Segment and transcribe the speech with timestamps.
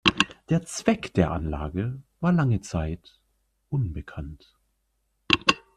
[0.49, 3.19] Der Zweck der Anlage war lange Zeit
[3.69, 4.57] unbekannt.